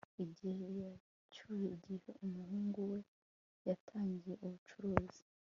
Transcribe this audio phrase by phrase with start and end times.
[0.23, 2.99] Igihe yacyuye igihe umuhungu we
[3.67, 5.23] yatangiye ubucuruzi